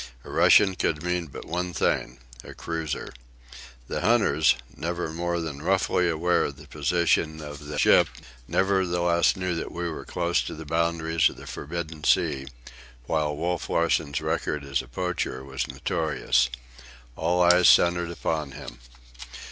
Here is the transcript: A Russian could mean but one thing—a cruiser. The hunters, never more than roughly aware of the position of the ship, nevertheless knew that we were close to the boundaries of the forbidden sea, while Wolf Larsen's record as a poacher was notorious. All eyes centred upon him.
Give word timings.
A 0.23 0.31
Russian 0.31 0.73
could 0.73 1.03
mean 1.03 1.27
but 1.27 1.45
one 1.45 1.73
thing—a 1.73 2.55
cruiser. 2.55 3.13
The 3.87 4.01
hunters, 4.01 4.55
never 4.75 5.11
more 5.13 5.39
than 5.39 5.61
roughly 5.61 6.09
aware 6.09 6.45
of 6.45 6.55
the 6.55 6.65
position 6.67 7.39
of 7.39 7.67
the 7.67 7.77
ship, 7.77 8.07
nevertheless 8.47 9.35
knew 9.35 9.53
that 9.53 9.71
we 9.71 9.87
were 9.87 10.03
close 10.03 10.41
to 10.45 10.55
the 10.55 10.65
boundaries 10.65 11.29
of 11.29 11.35
the 11.37 11.45
forbidden 11.45 12.03
sea, 12.03 12.47
while 13.05 13.37
Wolf 13.37 13.69
Larsen's 13.69 14.21
record 14.21 14.63
as 14.63 14.81
a 14.81 14.87
poacher 14.87 15.43
was 15.43 15.67
notorious. 15.67 16.49
All 17.15 17.43
eyes 17.43 17.69
centred 17.69 18.09
upon 18.09 18.53
him. 18.53 18.79